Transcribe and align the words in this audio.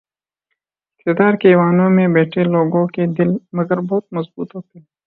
اقتدار 0.97 1.33
کے 1.33 1.47
ایوانوں 1.49 1.89
میں 1.89 2.07
بیٹھے 2.07 2.43
لوگوں 2.43 2.87
کے 2.87 3.05
دل، 3.17 3.29
مگر 3.53 3.77
بہت 3.81 4.05
مضبوط 4.11 4.55
ہوتے 4.55 4.79
ہیں۔ 4.79 4.85